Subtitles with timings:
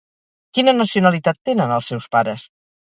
[0.57, 2.53] Quina nacionalitat tenen els seus pares?